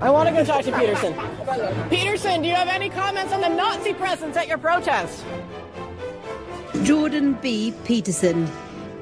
[0.00, 1.14] I want to go talk to Peterson.
[1.90, 5.24] Peterson, do you have any comments on the Nazi presence at your protest?
[6.84, 7.74] Jordan B.
[7.84, 8.50] Peterson.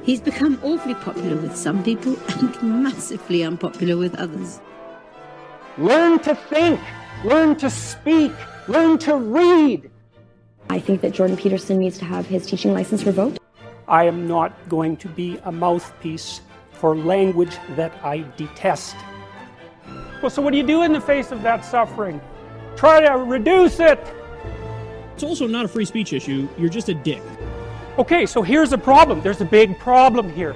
[0.03, 4.59] He's become awfully popular with some people and massively unpopular with others.
[5.77, 6.81] Learn to think,
[7.23, 8.33] learn to speak,
[8.67, 9.89] learn to read.
[10.69, 13.39] I think that Jordan Peterson needs to have his teaching license revoked.
[13.87, 16.41] I am not going to be a mouthpiece
[16.73, 18.97] for language that I detest.
[20.21, 22.19] Well, so what do you do in the face of that suffering?
[22.75, 23.99] Try to reduce it.
[25.13, 26.47] It's also not a free speech issue.
[26.57, 27.21] You're just a dick.
[27.97, 29.21] Okay, so here's the problem.
[29.21, 30.55] There's a big problem here.